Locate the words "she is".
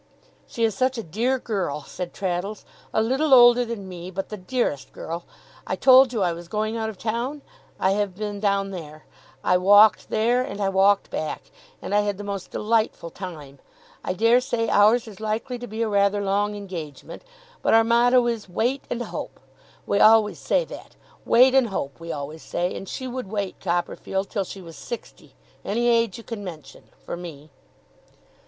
0.47-0.73